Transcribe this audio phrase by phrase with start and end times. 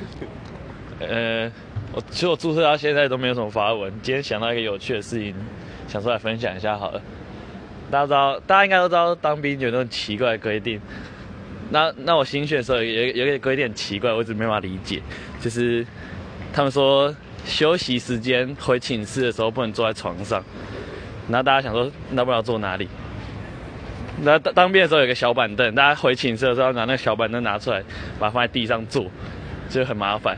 [1.00, 1.50] 呃，
[1.92, 3.92] 我其实我注册到现在都没有什么发文。
[4.02, 5.34] 今天想到一个有趣的事情，
[5.88, 7.00] 想出来分享一下好了。
[7.90, 10.80] 大家知道，大家应该都知道当兵有那种奇怪的规定。
[11.70, 15.02] 那那我新训的时候有有一个规定很奇怪，我一直没办法理解，
[15.40, 15.86] 就是
[16.52, 20.42] 他们说休息时间回寝室的时候不能坐在床上。
[21.28, 22.88] 然后大家想说，那不知道坐哪里？
[24.22, 27.82] 那当当兵的时候有个小板凳，大家回寝室的时候拿那个小板凳拿出来，
[28.18, 29.04] 把它放在地上坐，
[29.68, 30.36] 就很麻烦。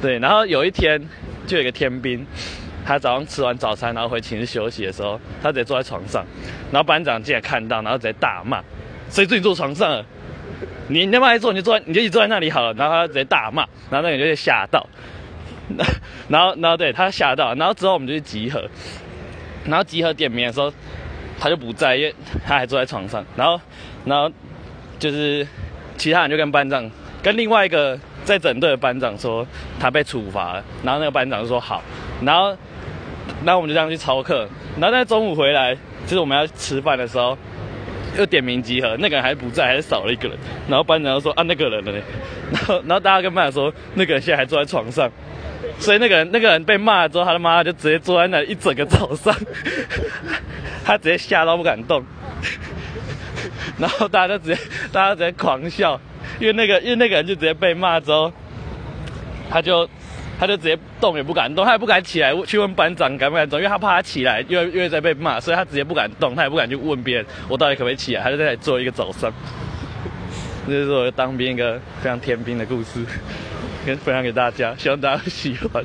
[0.00, 1.00] 对，然后有一天
[1.46, 2.26] 就有一个天兵，
[2.84, 6.24] 他早上吃完早餐，然后回寝室休息的时候，他直接坐在床上，
[6.72, 8.62] 然后班长进来看到，然后直接大骂
[9.10, 10.04] ：“谁准你坐床上？
[10.88, 14.86] 你你他妈一坐你就坐，你就一直坐在那里好了。”然后他直接大骂，然后那个人就吓到，
[16.28, 18.68] 然后然后对他吓到，然后之后我们就去集合，
[19.66, 20.72] 然后集合点名的时候，
[21.38, 22.14] 他就不在，因为
[22.46, 23.60] 他还坐在床上，然后
[24.04, 24.32] 然后
[24.98, 25.46] 就是
[25.96, 26.90] 其他人就跟班长
[27.22, 27.98] 跟另外一个。
[28.22, 29.44] 在整队的班长说
[29.80, 31.82] 他被处罚了，然后那个班长就说好，
[32.22, 32.50] 然后，
[33.42, 34.46] 然后我们就这样去操课，
[34.78, 35.74] 然后在中午回来，
[36.06, 37.36] 就是我们要吃饭的时候，
[38.18, 41.98] 又点名集合，那个人还不在，还是少了一个人，然后班长就说啊那个人了呢，
[42.52, 45.10] 然后然后大家跟班长说那个人现在还坐在床上，
[45.78, 49.34] 所以那个人那个人被骂了之后，他的妈就直接坐在那一整个早上，
[50.84, 52.04] 他直接吓到不敢动，
[53.78, 54.60] 然后大家就直接
[54.92, 55.98] 大家直接狂笑。
[56.40, 58.32] 因为那个，因为那个人就直接被骂之后，
[59.50, 59.88] 他就，
[60.38, 69.30] 他就直接动也不敢动，他也不敢起来去问班长敢不敢走，因为他怕他起来，因为因为在被骂，所以他直接不敢动，他也不敢去问别人我到底可不可以起来，他就在那里坐一个早上。
[70.66, 73.04] 这就是我当兵一个非常天兵的故事，
[73.84, 75.84] 跟分享给大家，希望大家喜欢。